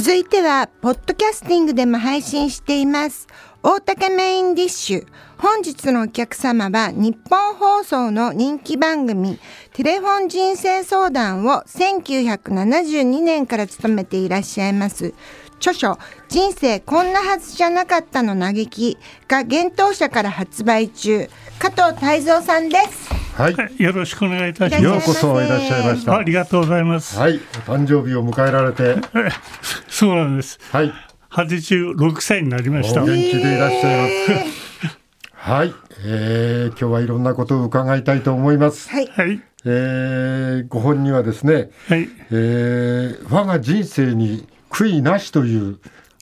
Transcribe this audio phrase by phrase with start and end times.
[0.00, 3.26] 続いては、ポッドキャスティングでも配信しています。
[3.64, 5.06] 大竹メインディッシュ。
[5.38, 9.40] 本日のお客様は、日本放送の人気番組、
[9.72, 15.14] テレフォン人生相談を1972年から務めていらっしゃいます。
[15.56, 21.28] 著書、人生こんなはずじゃなかったの嘆きが幻冬社から発売中、
[21.58, 23.17] 加藤泰造さんです。
[23.38, 26.06] はい、はいよろしくお願いいたしまようこそいらっしゃいましす。
[26.06, 26.16] た。
[26.16, 27.16] ありがとうございます。
[27.16, 27.38] はい、お
[27.70, 28.96] 誕生日を迎えられて、
[29.88, 30.58] そうなんです。
[30.72, 30.92] はい、
[31.30, 33.04] 86歳になりました。
[33.04, 34.92] お元気でいらっしゃいます。
[35.34, 35.74] はい、
[36.04, 38.90] えー、今日はいろんなことを伺いたいと思います。
[38.90, 39.06] はい。
[39.06, 39.40] はい。
[39.64, 42.08] えー、ご本にはですね、はい。
[42.32, 45.78] えー、我が人生に悔いなしという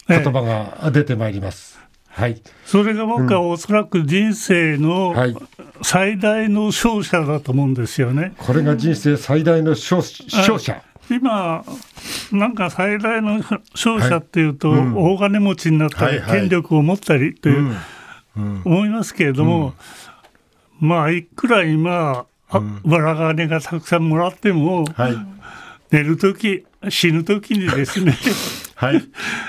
[0.07, 1.81] 言葉が出てまいります。
[2.17, 5.37] はい、それが僕はおそらく人生のはい。
[5.83, 8.35] 最大の勝者だと思うんですよね。
[8.39, 9.97] これが人生最大の勝
[10.33, 10.83] 勝者。
[11.11, 11.65] 今
[12.33, 13.41] なんか最大の
[13.75, 17.77] 勝者っていうと、大金持ちになったり、権力を持ったりという、
[18.65, 19.75] 思いますけれども、
[20.81, 25.17] まあいくら今あわら金がたくさんもらっても、はい、
[25.91, 28.17] 寝る時死ぬ時にですね。
[28.75, 29.03] はい、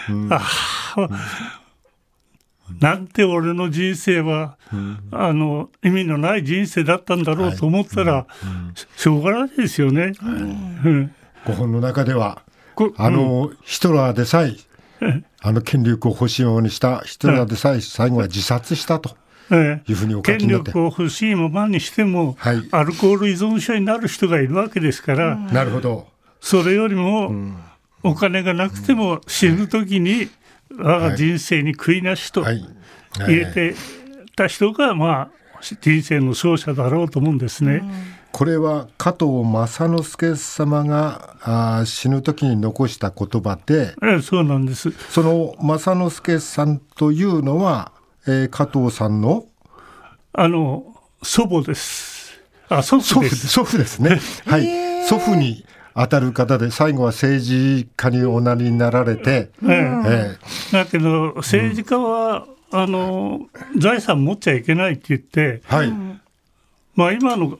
[2.80, 4.58] なんて俺の人生は、
[5.12, 8.26] あの意味のない人生だったんだろうと思ったら、
[8.96, 10.14] しょうがないですよね。
[10.22, 10.28] う
[10.90, 11.12] ん。
[11.46, 12.42] ご本の中では、
[12.76, 14.56] こあの、ヒトラーでさえ、
[15.42, 19.16] あの権力を欲しいようにしたヒトラーでさえ最後は自殺したと
[19.52, 19.92] ええ。
[19.92, 22.68] いうふうにお書き権力を欲しいままにしても、はい。
[22.72, 26.08] アルコール依存症になる人がいるわけですから、なるほど。
[26.42, 27.32] それよりも、
[28.04, 30.30] お金がなくても死ぬ時に
[30.76, 32.66] 我が人生に悔いなしとはい。
[33.20, 33.76] 入れて
[34.36, 35.30] た人が、まあ、
[35.82, 37.82] 人生の勝者だろうと思うんですね。
[38.32, 44.92] これは加藤正之助様があー死ぬ時に残した言葉で、ええそうなんです。
[45.10, 47.92] その正之助さんというのは、
[48.28, 49.46] えー加藤さんの
[50.34, 50.84] あの
[51.24, 52.40] 祖母です。
[52.70, 53.48] あ祖祖父父です。
[53.48, 54.20] 祖父ですね。
[54.46, 54.68] はい。
[55.08, 60.38] 祖父に当たる方で、最後は政治家におなりになられて、えええ
[60.72, 63.48] だけど政治家は、あの
[63.78, 65.94] 財産持っちゃいけないって言って、ーはい。
[66.96, 67.58] まあ、今の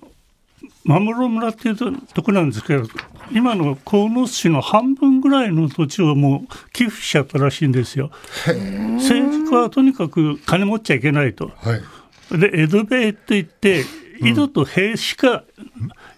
[0.84, 2.86] 守村っていうととこなんですけど
[3.32, 8.10] 今の鴻巣市の半分ぐらいの土地をもう寄付しちゃったらしいんですよ。
[8.46, 11.52] 政治家はとにかく金持っちゃいけないと。
[11.58, 12.40] はい。
[12.40, 13.84] で江戸兵って言って
[14.22, 15.44] 井戸と兵しか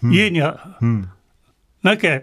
[0.02, 1.08] 家にあうん。
[1.82, 2.22] なきゃ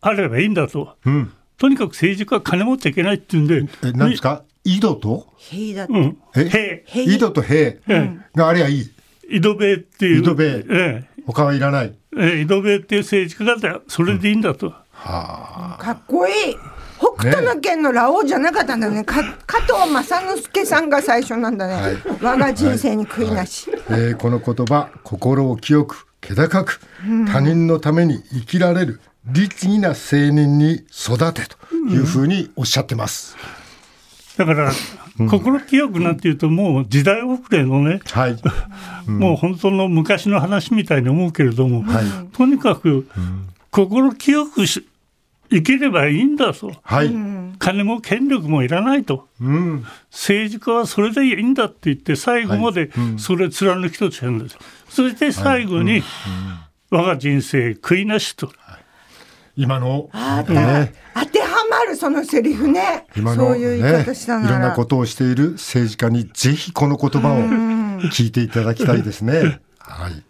[0.00, 0.96] あればいいんだと。
[1.04, 1.32] うん。
[1.58, 4.42] とにかく政治家は金持っちゃいけないって言うんで、え、何ですか？
[4.64, 5.26] 井戸と？
[5.38, 6.82] へいだっうん、え？
[6.86, 7.02] 兵。
[7.04, 7.80] 井戸と兵？
[8.34, 8.90] がありゃいい。
[9.30, 10.20] 井戸兵っていう。
[10.20, 10.64] 井戸兵。
[10.68, 11.94] え他はいらない。
[12.16, 14.72] えええ井戸兵っていう政治家がそれでいいんだと。
[14.92, 15.78] はあ。
[15.80, 16.56] かっこいい。
[16.98, 19.04] 北斗の拳のラオウじゃなかったんだね。
[19.04, 21.74] か加藤正之助さんが最初なんだね。
[21.74, 21.96] はい。
[22.22, 23.70] 我が人生に悔いなし。
[23.90, 26.80] えーこの言葉心を清く気高く
[27.32, 29.94] 他人のために生きられる律儀な青
[30.32, 33.36] 年に育てというふうにおっしゃってます。
[34.36, 34.72] だから、
[35.28, 38.36] 心清くなんていうともう時代遅れのね、はい。
[39.10, 43.08] もう本当の昔の話みたいに思うけれども、はいとにかく
[43.70, 44.86] 心清くし
[45.50, 46.72] 生きればいいんだと。
[46.82, 47.10] はい。
[47.58, 49.28] 金も権力もいらないと。
[49.40, 49.84] うん。
[50.10, 54.58] 政治家はそれでいいんだって言って最後までそれ貫き通してるんです。
[54.88, 56.02] そして最後に、
[56.90, 58.52] 我が人生悔いなしと。
[59.56, 63.06] 今の、あーね、当てはまるそのセリフね。
[63.16, 64.58] 今の、そういう言い方したね、ないら。
[64.58, 67.38] ろんなことをしている政治家にぜひこの言葉を
[68.10, 69.60] 聞いていただきたいですね。
[69.80, 70.22] はい。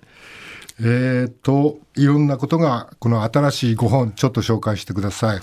[0.81, 5.41] えー、と、いろんなことが、この新しい5本、ちょっと紹介してください。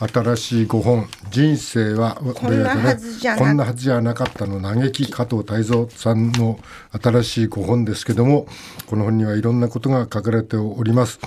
[0.00, 6.58] 新しい5本、人生は、こんなはずじゃなこんなはずじゃなかったの嘆き、加藤泰造さんの
[7.02, 8.46] 新しい5本ですけども、
[8.86, 11.18] この本にはいろんなことが書かれております。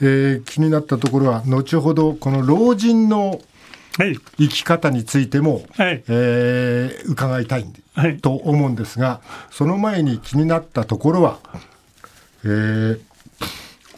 [0.00, 3.40] えー気になったところは、後ほど、この老人の
[3.98, 4.18] はい。
[4.36, 6.04] 生き方についても、はい。
[6.08, 7.66] えー伺いたい
[8.20, 9.20] と思うんですが
[9.50, 11.38] その前に気になったところは、
[12.44, 13.00] えー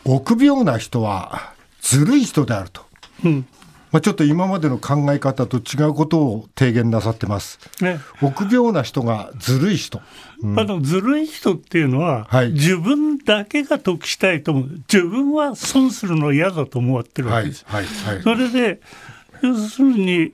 [0.05, 1.53] 臆病な人は
[1.83, 2.83] ずるい人であると、
[3.25, 3.47] うん。
[3.91, 7.59] まあ、ちょっと今までの考え方と違うことを提言なさってます。
[7.83, 8.01] ね。
[8.23, 9.99] 臆病な人がずるい人。
[9.99, 12.53] あのずるい人っていうのは、はい。
[12.53, 14.69] 自分だけが得したいと思う。
[14.91, 17.65] 自分は損するの嫌だと思ってるわはいけです。
[17.69, 18.81] はいはいそれで
[19.43, 20.33] 要するに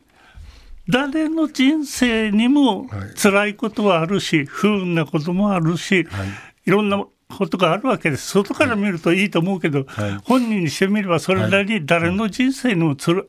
[0.89, 3.15] 誰の人生にもはい。
[3.21, 6.29] 辛いことはあるし、不運なこともあるし、はい。
[6.67, 7.05] い、ろんな
[7.37, 8.29] ことがあるわけです。
[8.29, 10.19] 外から見るといいと思うけど、はい。
[10.25, 13.25] 本人にしてみればそれなりに誰の人生にもつら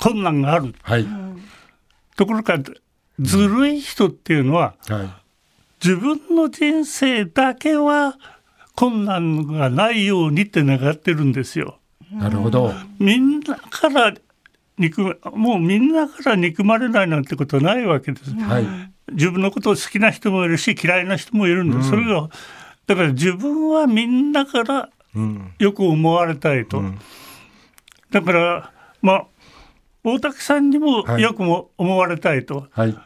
[0.00, 0.74] 困難がある。
[0.82, 1.06] はい。
[2.16, 2.58] ところが
[3.20, 5.08] ずるい人っていうのははい。
[5.84, 8.16] 自分の人生だけは
[8.74, 11.78] 困難がないようにって願ってるんですよ。
[12.12, 12.72] なるほど。
[12.98, 14.14] みんなから
[14.78, 18.34] 憎もうみんなから憎まれないなんてことはないわけです。
[18.34, 18.66] はい。
[19.12, 21.90] 自分のことを好きな人もいるし嫌いな人もいるんです。
[21.90, 22.28] それが
[22.86, 25.52] だから自分はみんなからうん。
[25.58, 26.78] よく思われたいと。
[26.78, 26.98] うん
[28.10, 29.26] だからまあ
[30.04, 32.66] 大竹さんにもはいよくも思われたいと。
[32.70, 32.96] はい。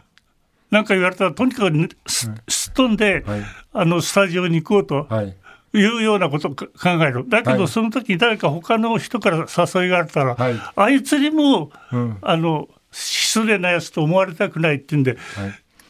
[0.70, 2.28] なんか言われたらとにかくす
[2.70, 3.42] っ飛んで、はい
[3.72, 5.36] あのスタジオに行こうとはい。
[5.72, 15.20] いうようなことをか考えるだけはいどその時に誰か他の人から誘いがあったら、はいあいつにも、うんあの失礼なやつと思われたくないっていうんではい。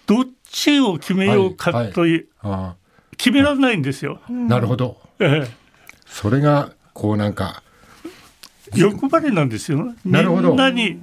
[0.07, 2.75] どっちを決めようかという、あ
[3.17, 4.21] 決められないんですよ。
[4.29, 4.97] あ、なるほど。
[5.19, 5.47] え
[6.07, 7.63] それが、こうなんか、
[8.75, 9.95] え欲張りなんですよ。
[10.05, 10.99] なるほどみんなに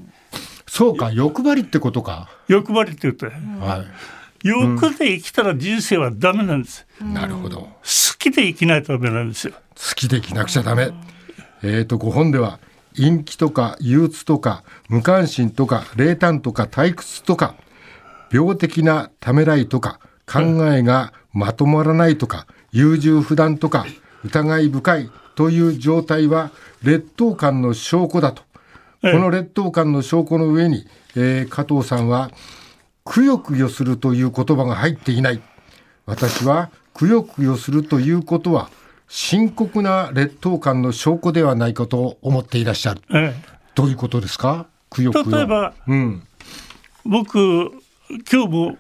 [0.67, 2.29] そうか、欲張りってことか。
[2.47, 3.85] 欲張りって言って、は
[4.43, 6.85] 欲で生きたら人生はダメなんです。
[7.01, 7.03] い。
[7.05, 7.69] なるほど。
[8.23, 9.53] 好きで生きないとダメなんですよ。
[9.75, 10.91] 好きで生きなくちゃダメ。
[11.61, 12.57] えーと、ご本では、
[12.95, 17.55] 陰気とか憂鬱とか無関心とか冷淡とか退屈とか
[18.31, 20.41] 病的なためらいとか考
[20.71, 23.85] えがまとまらないとか優柔不断とか
[24.23, 26.51] 疑い深いという状態は
[26.83, 28.43] 劣等感の証拠だと。
[29.01, 30.85] この劣等感の証拠の上に、
[31.15, 32.31] えー加藤さんは
[33.03, 35.41] くよくよするという言葉が入っていない。
[36.05, 38.69] 私はくよくよするということは
[39.07, 43.01] 深刻な劣等感の証拠ではないかと思っていらっしゃる。
[43.13, 43.33] え
[43.75, 44.67] どういうことですか？
[44.89, 45.25] くよくよ。
[45.27, 46.23] え例えばうん。
[47.05, 47.71] 僕
[48.31, 48.77] 今日も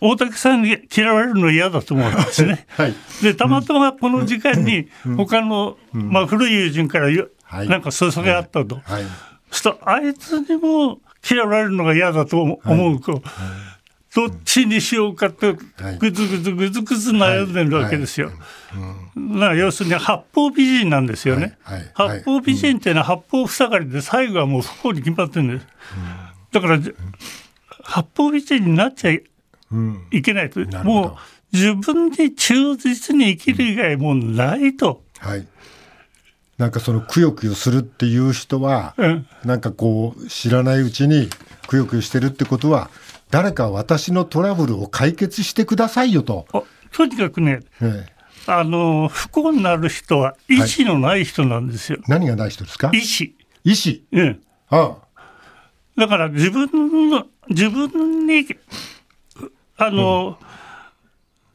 [0.00, 2.66] 大竹さんに嫌われるの嫌だと思うんですね。
[2.76, 2.94] はい。
[3.22, 7.08] でたまたまこの時間に他の、まあ、古い友人から
[7.66, 9.02] なんか誘いがあったと、はい。
[9.02, 9.08] そう
[9.54, 11.00] するとあいつにも
[11.30, 13.22] 嫌われるのが嫌だと思思うと、
[14.14, 18.30] どっちにしようかってはいぐずぐずぐずぐず悩んでるわけですよ。
[19.16, 21.56] な要するに八方美人なんですよね。
[21.94, 25.66] 八方美人っていうのは八方塞がりで最後はもう不幸に決まってるんです。
[26.52, 26.94] だからじ
[27.82, 29.22] 八方美人になっちゃい
[30.22, 31.16] けないともう
[31.52, 35.02] 自分に忠実に生きる以外もうないと。
[35.18, 35.46] はい。
[36.58, 41.28] なんかそのくよくよするっていう人は、うんなんかこう知らないうちに
[41.66, 42.90] くよくよしてるってことは
[43.32, 46.46] 誰か私のトラブルを解決してくださいよと。
[46.52, 46.62] あ
[46.92, 48.12] とにかくねええ
[48.46, 51.98] あの不幸になる人は意志のない人なんですよ。
[52.08, 52.90] 何がない人ですか？
[52.92, 53.34] 意志。
[53.64, 54.04] 意志。
[54.12, 54.96] うんあ
[55.96, 58.46] だから自分の自分に
[59.76, 60.38] あの、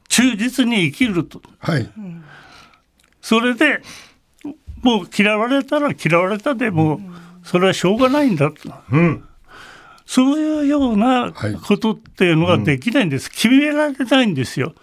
[0.09, 1.71] 忠実に生きるとあ。
[1.73, 1.89] はい。
[3.21, 3.81] それで
[4.81, 6.99] もう嫌われたら嫌われたでもう
[7.43, 9.23] それはしょうがないんだとうん。
[10.07, 14.73] そういうようなはいことっていうのができないんです、決められないんですよ。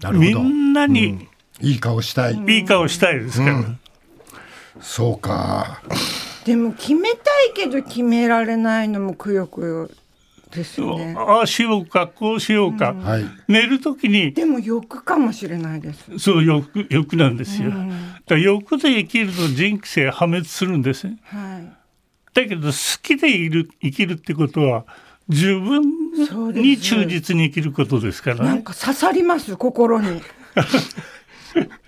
[0.00, 0.42] なるほど。
[0.42, 1.28] みんなに
[1.60, 2.40] いい顔したい。
[2.48, 3.64] いい顔したいですから、
[4.80, 5.82] そうか。
[6.44, 9.90] でも決めたいけど決められないのもくよくよ
[10.52, 11.14] ですよね。
[11.18, 13.24] ああしようかこうしようか、はい。
[13.48, 16.18] 寝る時にでも欲かもしれないです。
[16.18, 17.70] そう欲欲なんですよ。
[17.70, 17.84] だか
[18.30, 21.18] ら欲で生きると人生破滅するんですね。
[21.24, 21.79] はい。
[22.34, 24.84] だけど好きでいる生きるってことは
[25.28, 25.82] 自分
[26.52, 28.44] に忠実に生きることですからね。
[28.44, 30.20] なんか刺さります心に。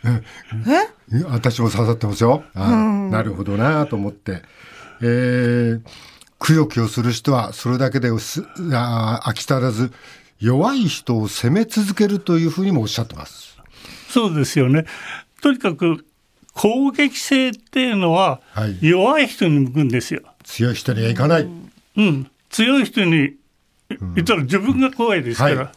[0.05, 1.25] え？
[1.25, 2.45] 私も刺さってますよ。
[2.55, 2.71] あ
[3.11, 4.43] なるほどなと思って。
[5.01, 5.81] えー、
[6.39, 9.93] くよくよする人はそれだけですあ飽き足らず
[10.39, 13.59] 弱い人を責め続けるというふうにもおっしゃってます。
[14.09, 14.85] そうですよね。
[15.41, 16.05] とにかく
[16.55, 20.23] 攻撃性っていうのははい弱い人に向くんですよ。
[20.45, 21.49] 強い人にはいかない。
[21.97, 23.37] うん、強い人に
[24.15, 25.57] 言ったら自分が怖いですから。
[25.57, 25.69] はい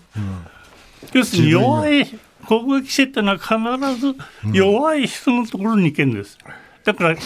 [1.14, 2.06] 要するに弱い
[2.46, 3.56] 攻撃性ってのは必
[4.00, 4.16] ず
[4.52, 6.38] 弱い人のところに行けるんです。
[6.84, 7.18] だから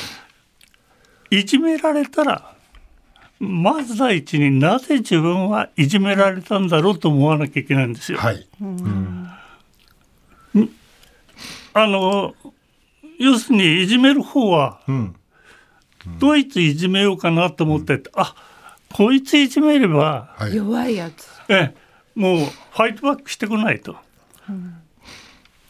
[1.31, 2.55] いじめられたら
[3.39, 8.17] まず第一になぜ自分はいじめられたんだろうと思わなきゃいけないんですよ。
[8.17, 8.47] はい。
[11.73, 12.35] あの
[13.19, 15.15] 要するにいじめる方はうん。
[16.17, 18.33] どいついじめようかなと思ってて、あ
[18.91, 20.55] こいついじめればはい。
[20.55, 21.27] 弱いやつ。
[21.49, 23.95] ええもうファイトバックしてこないと、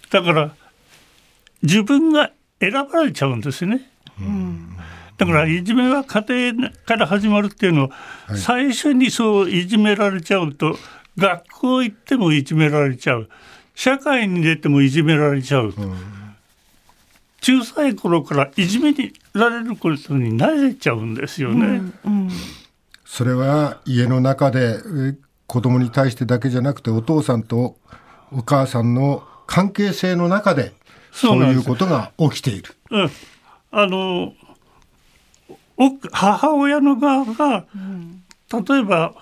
[0.09, 0.55] だから
[1.61, 3.91] 自分が選ばれちゃうんですね、
[5.17, 7.89] だからいじめは家庭から始まるっていうのは、
[8.27, 8.39] はい。
[8.39, 10.77] 最初にそういじめられちゃうと
[11.17, 13.29] 学校行ってもいじめられちゃう。
[13.75, 15.73] 社会に出てもいじめられちゃう、
[17.41, 18.93] 小さい頃からいじめ
[19.33, 21.81] られることに慣れちゃうんですよね。
[23.05, 24.77] それは家の中で
[25.11, 25.15] え
[25.47, 27.77] 子供に対してだけじゃなくてお父さんと
[28.31, 30.73] お母さんの関係性の中で
[31.11, 32.75] そういうことが起きている。
[32.91, 33.11] うん、
[33.71, 34.33] あの
[35.77, 37.65] お母親の側が、
[38.51, 39.13] 例えば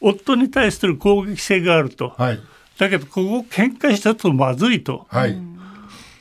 [0.00, 2.40] 夫に対する攻撃性があると、はい。
[2.78, 5.38] だけどここ喧嘩したとまずいと、はい、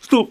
[0.10, 0.30] と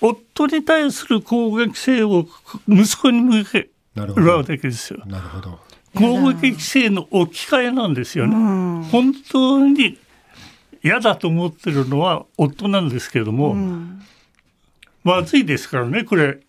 [0.00, 2.26] 夫に対する攻撃性を
[2.68, 4.26] 息子に向けなるほど。
[4.26, 5.02] るわけですよ。
[5.06, 5.58] なるほど。
[5.94, 8.88] 攻撃性の置き換えなんですよね。
[8.90, 9.98] 本当に
[10.82, 13.56] 嫌だと思ってるのは夫なんですけれども、
[15.04, 16.40] まずいですからねこれ。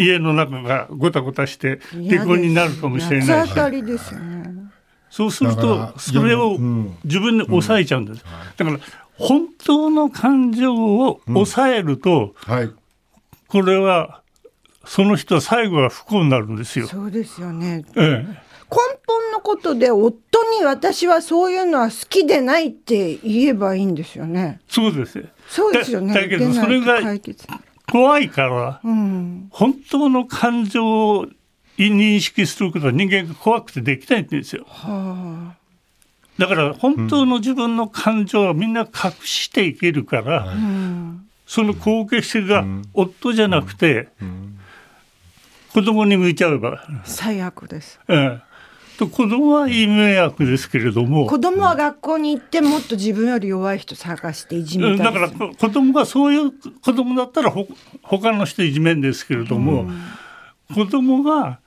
[0.00, 3.26] 家の中がごたごたして離婚になるかもしれない。
[3.26, 4.70] し八つ当たりですよね。
[5.10, 6.96] そうするとらそれをうん。
[7.02, 8.24] 自分で抑えちゃうんです、
[8.56, 8.78] だから
[9.14, 12.70] 本当の感情を抑えると、はい
[13.48, 14.22] これは
[14.84, 16.86] その人は最後は不幸になるんですよ。
[16.86, 17.84] そうですよね。
[17.96, 18.76] ええ根
[19.06, 24.60] 本のことで夫に私はそういうのは好きでないって言えばいいんですよね。
[24.68, 26.12] そうですそうですよね。
[26.12, 27.00] だだけどそれが
[27.90, 29.48] 怖いからうん。
[29.50, 31.26] 本当の感情を
[31.78, 34.66] 認識することは人間が怖くてできないんですよ。
[34.68, 35.54] は
[36.38, 40.52] だから本当の自分の感情はみんな隠していけるから、あ。
[40.52, 41.27] うん。
[41.48, 44.08] その攻撃性が夫じゃなくて、
[45.72, 47.98] 子供に向いちゃえば、最悪です。
[48.06, 48.48] ええ。
[48.98, 57.66] と子供はいい迷惑ですけれども、子供は学校に行ってもっと自分より弱い人探していじめたりだからこ子供がそういう子供だったらほ
[58.02, 59.86] 他の人いじめんですけれども、
[60.74, 61.60] 子供が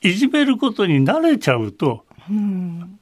[0.00, 3.00] いじめることに慣れちゃうと、うん。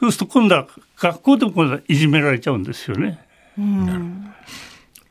[0.00, 0.66] そうすると今度は
[0.98, 3.20] 学校でも今度はいじめられちゃうんですよね。
[3.56, 4.34] うん。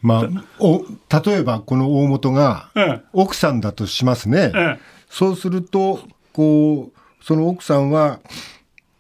[0.01, 0.84] まあお
[1.25, 4.51] 例えばこの大元がええ奥さんだとしますね。
[4.56, 6.01] ええそうすると
[6.34, 8.20] こうその奥さんは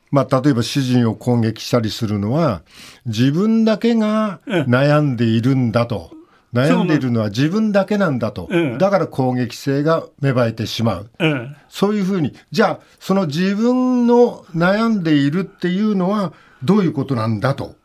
[0.09, 2.61] まあ例えば主人を攻撃したりするのは
[3.05, 6.11] 自分だけがええ悩んでいるんだと。
[6.53, 8.77] 悩んでいるのは自分だけなんだとええ。
[8.77, 11.09] だから攻撃性が芽生えてしまう。
[11.19, 17.75] ええそういうふうに、じゃあ、その自分の悩んでいるっていうのはどういうことなんだと。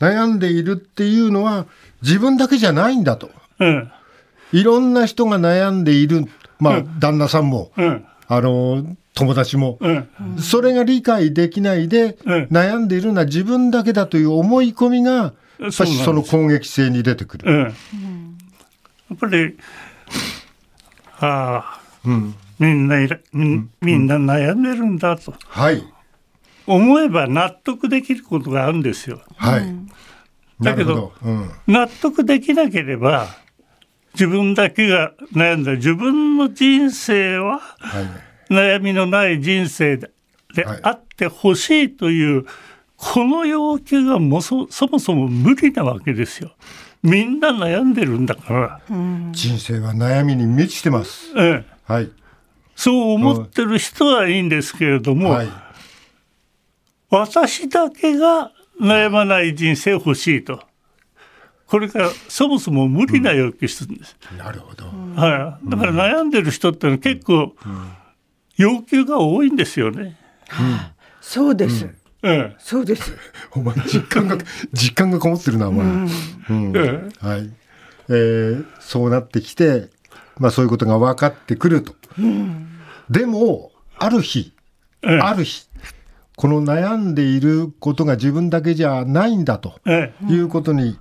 [0.00, 1.66] え悩んでいるっていうのは
[2.02, 3.30] 自分だけじゃないんだと。
[3.60, 3.96] ええ
[4.52, 6.24] いろんな人が悩んでいる。
[6.58, 9.78] まあ、うん旦那さんも、ええあの、友達も。
[9.82, 10.06] え
[10.38, 15.12] えそれが理解できないで、うん悩んでいるのは自分だけだという思い込みが、
[15.58, 17.44] やっぱりその攻撃性に出てくる。
[17.50, 17.56] ええ
[19.10, 19.56] やっぱり
[21.20, 22.34] ああうん。
[22.58, 22.96] みんな
[23.82, 25.84] みんな悩んでるんだとはい。
[26.66, 29.20] 思えば納得できることがあるんですよ。
[29.36, 29.66] はい。
[30.60, 31.12] なだけど。
[31.22, 31.50] うん。
[31.66, 33.28] 納得できなければ
[34.14, 38.52] 自分だけが悩んだ自分の人生ははい。
[38.52, 40.10] 悩みのない人生で
[40.54, 42.46] ではいあってほしいという
[42.96, 46.52] この要求がもそそもそも無理なわけですよ。
[47.02, 48.80] みんな悩んでるんだから、
[49.32, 51.32] 人生は悩みに満ちてます。
[51.36, 52.10] ええ、はい。
[52.74, 55.48] そう思ってる人はいいんですけれども、はい。
[57.10, 60.60] 私だけが悩まない人生欲しいと。
[61.66, 64.16] これからそもそも無理な要求してるんです。
[64.38, 64.86] なるほど。
[65.20, 65.70] はい。
[65.70, 67.54] だから悩んでる人ってのは結構
[68.56, 70.16] 要求が多いんですよね。
[71.20, 71.88] そうです。
[72.22, 72.56] ええ。
[72.58, 73.16] そうです。
[73.52, 74.38] お前実感が
[74.72, 75.86] 実感がこもってるなお前。
[75.86, 77.50] うんえはい。
[78.08, 79.88] えーそうなってきて、
[80.38, 81.94] まあそういうことが分かってくると。
[83.10, 84.52] でもある日、
[85.02, 85.68] ええある日、
[86.36, 90.32] この悩んでいることが自分だけじゃないんだとええ。
[90.32, 90.98] いうことに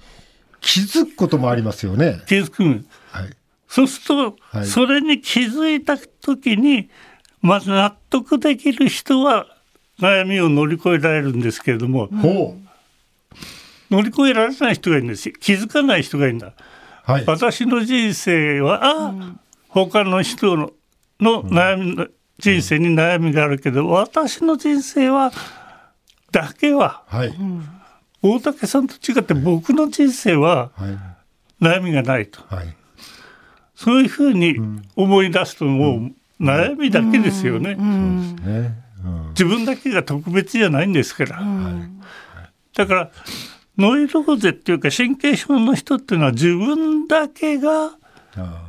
[0.62, 2.22] 気づくこともありますよね。
[2.26, 3.30] 気づくんはい。
[3.68, 6.90] そうすると、はいそれに気づいた時に、
[7.42, 9.46] まず納得できる人は
[10.00, 12.58] 悩みを乗り越えられるんですけれども、ほ
[13.92, 15.36] 乗り越えられない人がいるんですよ。
[15.40, 16.48] 気づかない人がいるんだ。
[16.48, 16.54] う。
[17.04, 17.26] はい。
[17.26, 19.36] 私の人生は、あ
[19.68, 20.72] 他の人の
[21.20, 25.32] の悩みの人生に悩みがあるけど、私の人生は
[26.32, 27.34] だけははい。
[28.22, 31.64] 大竹さんと違って僕の人生ははい。
[31.64, 32.42] 悩みがないと。
[32.54, 32.76] はい。
[33.76, 34.58] そういうふうに
[34.96, 37.78] 思い出すともう悩みだけですよね。
[39.30, 41.44] 自分だけが特別じゃないんですから、
[42.76, 43.12] だから
[43.78, 47.92] ノイローゼっていうか神経症の人っていうのは自分だけが
[48.38, 48.65] あ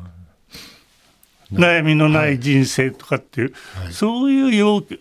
[1.57, 3.93] 悩みのない人生とかっていう、はい。
[3.93, 4.99] そういう要求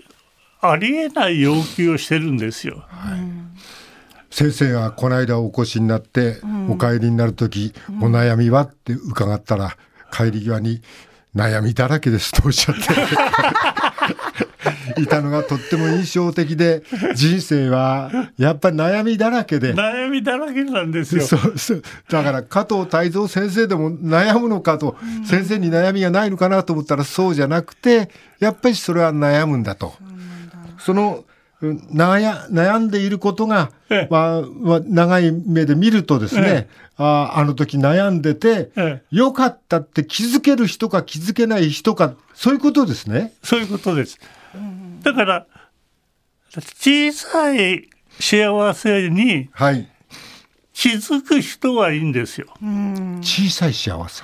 [0.62, 2.84] ありえない要求をしてるんですよ。
[4.32, 8.62] 先生がこの間お越しになって、お帰りになる時、お悩みは？
[8.62, 9.78] って伺ったら
[10.12, 10.82] 帰り際に
[11.36, 12.82] 悩みだらけですとおっしゃって
[14.98, 21.24] いたのがとっても印象的で人生はやっぱり悩みだらけで悩みだらけなんですよ。
[21.24, 24.96] そうそうだから加藤泰造先生でも悩むのかと、
[25.26, 29.94] 先生に悩みがないのかなと思ったらそうじゃなくてやっぱりそれは悩むんだと。
[30.80, 31.24] その
[31.62, 36.68] うん悩悩んでいることが、ええまあまあ、長い目で見るとですね、
[36.98, 43.34] あああの時悩んでて、えよかったって気づける人か気づけない人かそういうことですね。
[43.42, 44.20] そういうことです。
[45.02, 45.46] だから
[46.52, 49.90] 小さい幸せにはい。
[50.74, 52.48] 気づく人はいいんですよ。
[53.22, 54.24] 小さい幸せ。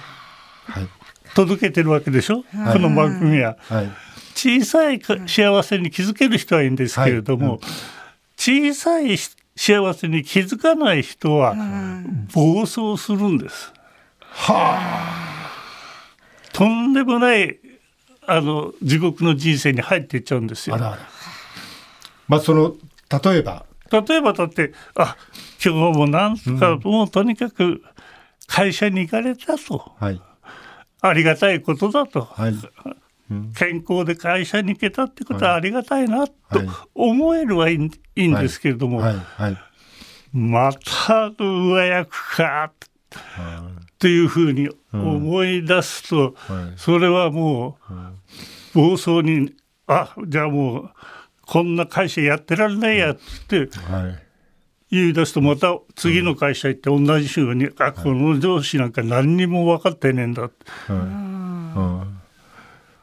[0.66, 0.88] はい。
[1.34, 3.58] 届けてるわけでしょ、この番組は。
[3.70, 3.90] はい。
[4.36, 7.62] 小さいか幸せに気づける人はいいんですけれども、
[8.36, 11.56] 小さいし幸せに気づかない人は
[12.34, 13.72] 暴走するんです。
[16.52, 17.60] とんでもない
[18.32, 20.76] あの地獄の人生に入っていっちゃうんですよ。
[20.76, 20.80] あ。
[20.80, 21.00] らあら。
[22.28, 22.76] まあその
[23.24, 23.66] 例えば？
[23.92, 25.18] 例えばだってあ
[25.64, 27.82] 今日もなんとか、もうとにかく
[28.48, 29.92] 会社に行かれたと。
[30.00, 30.22] はい。
[31.02, 32.54] ありがたいことだと、はい。
[33.56, 36.68] 健康で会社に行けたってことはありがたいなとはい。
[36.96, 39.02] 思えるはいいんいいんですけれども。
[40.34, 42.72] また上役か
[44.02, 46.74] っていうふうに思い出すと、はい。
[46.76, 47.78] それはも
[48.74, 49.54] う暴走に
[49.86, 50.90] あじゃあもう
[51.46, 53.18] こんな会社やってられないやっ
[53.48, 54.24] てはい。
[54.90, 60.56] 言い出すとまた次の会社行って同じふうに、あこの上司なんか何にも分かってねえんだって。
[60.90, 61.41] うん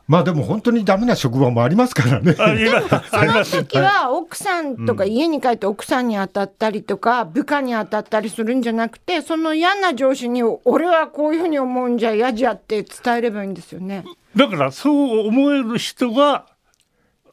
[0.08, 2.34] まあでも本当にダメな職場もありますからね。
[2.38, 2.78] あ今
[3.12, 14.04] あります時は奥さんとか家に帰って奥さんに当たったりとか部下に当たったりするんじゃなくてその嫌な上司に「俺はこういうふうに思うんじゃ嫌じゃ」って伝えればいいんですよね。
[14.34, 16.46] だからそう思える人が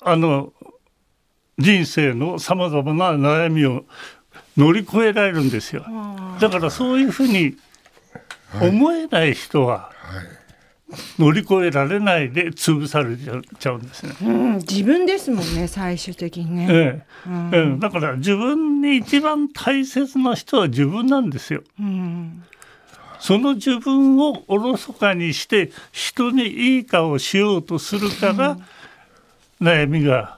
[0.02, 0.52] あの
[1.58, 3.12] 人生のさまざまな
[3.46, 3.86] 悩みを
[4.58, 5.86] 乗り越えられるんですよ。
[6.42, 7.56] だからそういうふうに
[8.62, 9.92] 思えない人は
[11.18, 14.16] 乗り越えられないで潰されちゃうんですね。
[14.22, 16.68] うん、自分ですもんね最終的にね。
[16.70, 17.28] ええ。
[17.54, 17.80] ええ。
[17.80, 21.64] だから自分に一番大切な人は自分なんですよ。
[21.80, 22.44] うん。
[23.20, 28.58] その自分をおろそかにして人にいい顔をしようとするから
[29.60, 30.38] 悩みが、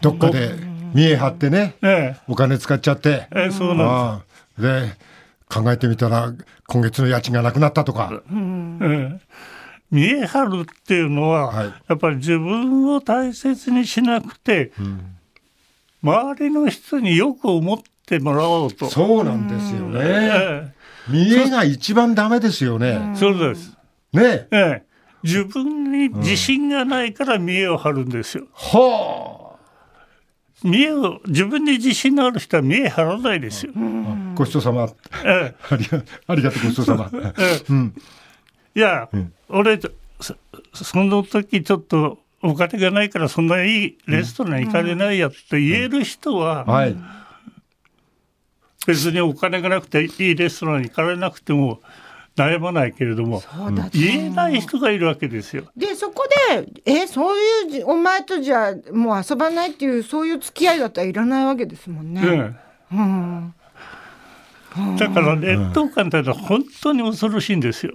[0.00, 0.54] どっかで
[0.94, 3.26] 見え張ってね、えお金使っちゃって。
[3.34, 4.22] えええそうなんあ
[4.58, 4.62] あ。
[4.62, 4.96] で
[5.48, 6.32] 考えてみたら
[6.66, 8.08] 今月の家賃がなくなったとか。
[8.10, 8.22] です、
[8.82, 9.20] ええ
[9.90, 14.72] 見え張るっていうのは、はいやっぱり自分を大切にしなくて、
[16.02, 18.86] 周りの人によく思ってもらおうと。
[18.86, 20.00] そうなんですよね。
[20.02, 20.74] え
[21.08, 23.12] 見えが一番ダメですよね。
[23.14, 23.76] えそうです、
[24.12, 24.46] ね。
[24.50, 24.82] ええ
[25.22, 28.46] 自分に自信がないから見栄を張るんですよ。
[28.52, 29.56] は
[30.62, 33.72] 見栄を自分に自信のある人は見栄張らないですよ。
[33.74, 34.27] あ。
[34.38, 34.88] ごちそうさま。
[35.24, 37.10] ええ ありがありがとうごちそうさま。
[37.12, 37.94] ええうん。
[38.74, 39.08] いや、
[39.48, 39.80] 俺
[40.20, 40.36] そ
[40.72, 46.96] その時ちょっとお金がないからそんないいレストラン行かれないやって言える人ははい。
[48.86, 51.80] 別にお金がなくていいレストランに行かれなくても
[52.36, 53.42] 悩まないけれども
[53.92, 55.64] 言えない人がいるわけですよ。
[55.76, 62.22] でそこで「えそういうじお前とじゃもう遊ばない」っていうそういう付き合いだったらいらないわけですもんね。
[62.24, 63.57] えうんえ
[64.98, 67.94] だから劣等感ってのは本当に恐ろしいんですよ。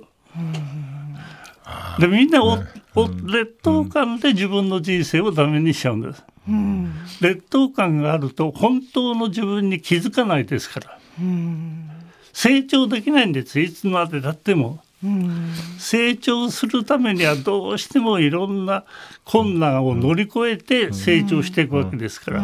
[1.99, 2.57] でみんなお
[2.95, 6.23] お劣等感で自分の人生をダメにしちゃうんです。
[6.47, 6.93] うん。
[7.21, 10.97] 劣等感があると本当の自分に気づかないですから。
[11.19, 11.89] うん。
[12.33, 14.79] 成長できないんですいつまでたっても。
[15.03, 15.51] うん。
[15.77, 18.83] 成長するためにはどうしてもいろんな
[19.23, 22.43] 困難を乗り越えて成長していくわけですから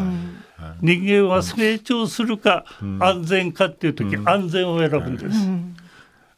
[0.81, 2.65] 人間は成長するか
[2.99, 5.47] 安全かっていう時安全を選ぶんです。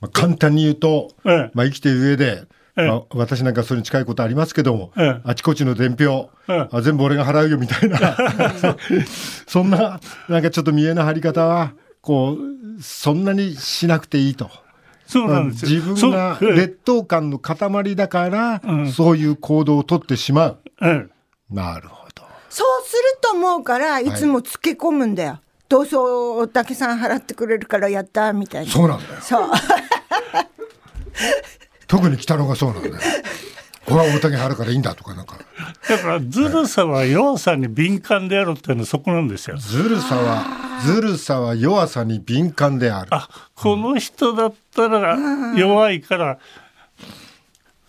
[0.02, 1.52] まあ、簡単に言うと、ええ。
[1.54, 2.44] まあ、生きている上で、
[2.76, 2.88] ええ。
[2.88, 5.22] まあ、私なんかそれに近いことありますけども、ええ。
[5.24, 6.68] あちこちの伝票、ええ。
[6.72, 8.00] あ全部俺が払うよみたいな。
[9.48, 14.50] そんななんかちょっと見えの張り方はこうそんなにしなくていいと。
[15.06, 15.82] そうなんですよ。
[15.82, 18.92] 自分が劣等感の塊だから、うん。
[18.92, 20.60] そういう行動をとってしまう。
[20.82, 21.08] ええ。
[21.54, 22.01] なるほど。
[22.52, 25.40] そうすると思うからいつもつけ込むんだよ。
[25.70, 28.72] どうせ大竹さん払ってくれるからやったみたいな。
[28.72, 29.22] そうなんだよ。
[29.22, 29.50] そう。
[31.88, 32.96] 特に北野がそうなんだよ。
[33.86, 35.38] これは大竹払うからいいんだとかなんか。
[35.88, 39.56] だからずるさは弱さに敏感であるっていうのはそこなんですよ。
[39.56, 40.46] ずるさは、
[40.84, 43.08] ずるさは弱さに敏感である。
[43.12, 45.18] あこの人だったら
[45.56, 46.38] 弱いから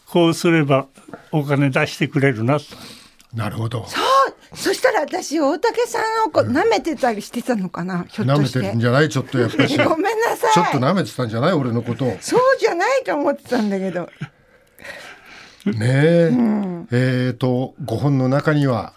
[0.07, 0.87] こうすれば
[1.33, 2.67] お金出してくれるなと
[3.35, 4.03] なるほどそう
[4.55, 8.61] そしたら私大竹さんをこう舐めてたりしてたのかな、ひょっ舐めとして。
[8.61, 10.69] てるんじゃないちょっとやっぱりちょごめんなさい。
[10.69, 12.05] っと舐めてたんじゃない俺のこと。
[12.05, 14.09] をそうじゃないと思ってたんだけど。
[15.65, 16.31] ねえ、
[16.91, 18.95] えーと5本の中には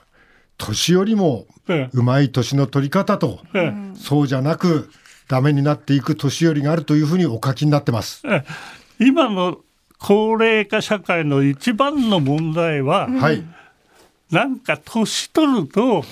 [0.57, 1.89] 年寄りもええ。
[1.93, 4.89] うまい年の取り方と、えそうじゃなく
[5.27, 8.21] ダメになっていく年寄りがあるというふうにお書きになってます。
[8.25, 8.43] え。
[8.99, 9.57] 今の
[9.99, 13.43] 高齢化社会の一番の問題は、はい、
[14.31, 16.03] なんか年取ると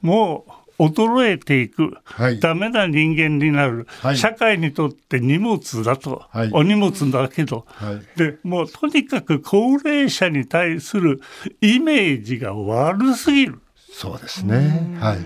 [0.00, 0.44] も
[0.78, 2.38] う衰えていく、はい。
[2.38, 4.16] ダメな人間になる、はい。
[4.16, 6.50] 社会にとって荷物だと、はい。
[6.52, 8.18] お荷物だけど、はい。
[8.18, 11.20] でもうとにかく高齢者に対する
[11.60, 13.60] イメージが悪すぎる。
[13.90, 14.96] そうですね。
[15.00, 15.18] はい、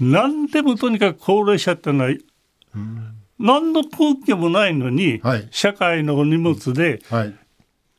[0.00, 2.10] 何でもとにかく高齢者ってのは、
[3.38, 5.48] 何の根拠もないのに、はい。
[5.50, 7.34] 社会のお荷物ではい、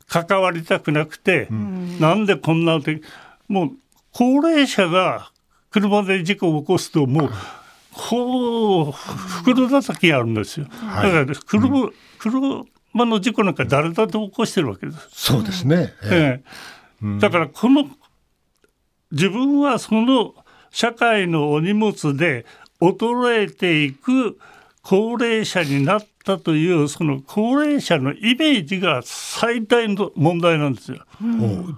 [0.08, 3.00] 関わりたくなくて、なんでこんなで
[3.48, 3.70] もう
[4.12, 5.30] 高齢者が
[5.70, 7.30] 車で事故を起こすともう
[7.92, 10.66] こう袋叩きあるんですよ。
[10.70, 11.12] はい。
[11.12, 15.08] だから車,、車の事故なんか誰だって起こしてるわけです。
[15.12, 15.92] そうですね。
[16.04, 16.44] ええ。
[17.02, 17.88] えだからこの
[19.12, 20.34] 自分はその
[20.70, 22.44] 社会のお荷物で
[22.80, 24.38] 衰えていく
[24.88, 30.98] 高齢者になったというその高齢者のイメージが最大の問題なんですよ。
[31.20, 31.74] え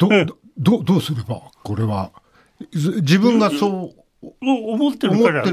[0.00, 2.10] おどええどどうすればこれは？
[2.72, 3.92] ず自分がそ
[4.22, 5.44] うお思ってるから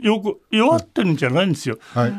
[0.00, 1.78] よく弱ってるんじゃないんですよ。
[1.92, 2.12] はい、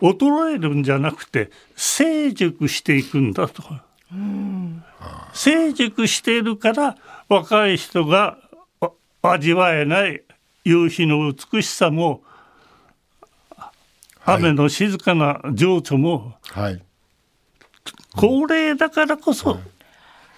[0.00, 3.64] 衰えるんじゃなくて成熟していくんだと。
[5.32, 6.96] 成熟しているから
[7.28, 8.38] 若い人が
[8.80, 8.92] あ
[9.22, 10.22] 味わえない
[10.64, 12.20] 夕日の美しさもはい
[14.34, 16.82] 雨の静かな情緒もはい、
[18.16, 19.58] 高齢だからこそ、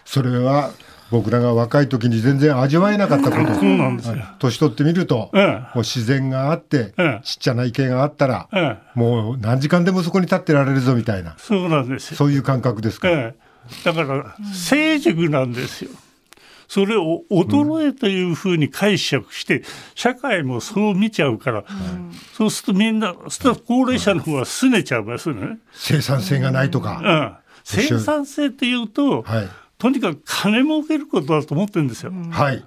[0.04, 0.70] それは
[1.10, 3.54] 僕らが若い時に全然味わえなかったこと。
[3.54, 4.12] そうなんですよ。
[4.12, 12.16] はい年取ってみると、ええもう自然があって、ええちっちゃな池があったら、ええもう何時間でもそこに立ってられるぞみたいな、そうなんですよ。
[12.16, 13.08] そういう感覚ですか？
[13.10, 15.90] ええ、だから成熟なんですよ。
[16.70, 19.64] それを衰えというふうに解釈して、
[19.96, 21.64] 社会もそう見ちゃうから、
[22.32, 23.12] そうするとみんな、
[23.66, 25.58] 高齢者の方は拗ねちゃいますね。
[25.72, 26.92] 生産性がないとうか。
[26.92, 29.48] ん、生産性っていうと、はい。
[29.78, 32.12] とにかく金儲けることだと思ってるんですよ。
[32.30, 32.64] はい。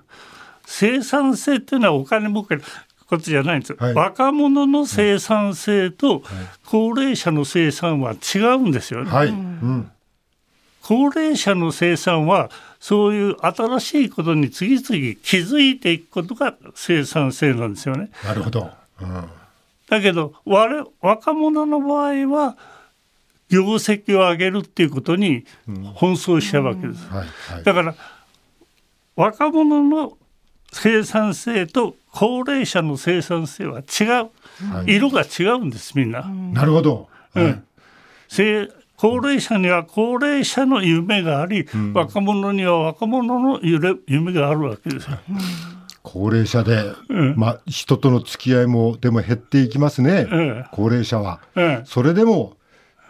[0.65, 2.63] 生産性っていうのはお金儲ける
[3.07, 3.77] ことじゃないんですよ。
[3.79, 6.23] はい若者の生産性と
[6.65, 9.09] 高齢者の生産は違うんですよね。
[9.09, 9.29] はい。
[9.29, 9.91] うん。
[10.83, 18.11] 高齢者の生産はそういう新しいことに次々気づいていくことが生産性なんですよね。
[18.25, 18.69] なるほど。
[19.01, 19.29] うん。
[19.89, 22.57] だけど我若者の場合は
[23.49, 27.07] 業績を上げるっていうことに奔走しちゃうわけです。
[27.07, 27.27] はい。
[27.53, 27.63] はい。
[27.63, 27.95] だから
[29.15, 30.17] 若者の
[30.73, 36.23] 生産性と高齢者の生産性は違う、はい色が違うんですみんな。
[36.27, 37.07] なるほど。
[37.33, 37.67] はいうん
[38.27, 38.67] せ
[39.03, 45.17] 高齢者には高齢者の夢があり、若者には若者の夢夢があるわけですよ。
[46.03, 50.25] 高齢者で、うんまあ、人との付き合いもでも減っていきますね。
[50.31, 51.41] ええ高齢者は。
[51.57, 52.55] ええそれでも、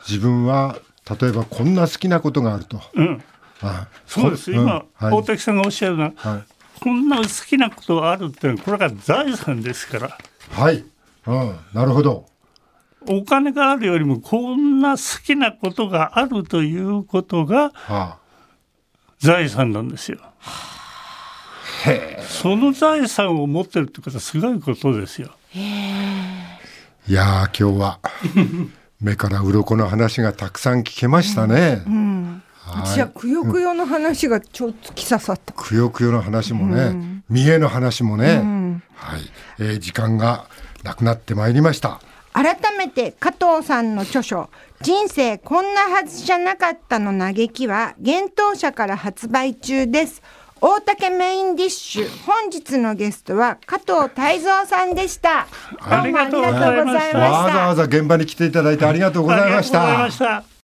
[0.08, 0.77] 自分は、
[1.21, 2.82] 例えばこんな好きなことがあると。
[2.95, 3.23] うん、
[3.62, 6.43] あそうです、今、はい大竹さんがおっしゃるのは、はい。
[6.82, 10.17] こんな好きなことがあるっていうのはこれが財産ですから
[10.49, 10.84] はい。
[11.27, 11.56] うん。
[11.71, 12.33] なるほど。
[13.08, 18.18] お金があるよりもこんな好きなことがあるということがは
[19.20, 20.20] 財産なんですよ。
[22.28, 25.32] その財産を持ってるってことはすごいことですよ。
[25.56, 25.60] え。
[27.08, 28.00] いやー、今日は、
[29.02, 31.84] 目から鱗の話がたくさん聞けましたね。
[32.66, 35.54] 私はくよくよの話がちょっと突き刺さった。
[35.54, 39.22] くよくよの話もね、見栄の話もね、はい、
[39.60, 40.46] えー時間が
[40.84, 42.00] なくなってまいりました。
[42.34, 44.50] 改めて加藤さんの著書
[44.82, 50.22] 「人生こんなはずじゃなかった」の嘆きは幻冬舎から発売中です
[50.60, 60.41] 大竹メインディッシュ本日のゲストは加藤泰造さんでしたどうもありがとうございましたありがとうございましたわざわざ現場に来ていただいてありがとうございましたありがとうございま。
[60.41, 60.53] した。